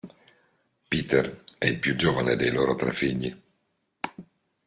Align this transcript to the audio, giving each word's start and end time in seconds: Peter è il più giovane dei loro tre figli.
Peter 0.89 1.43
è 1.59 1.67
il 1.67 1.77
più 1.77 1.95
giovane 1.95 2.35
dei 2.35 2.49
loro 2.51 2.73
tre 2.73 2.91
figli. 2.91 3.31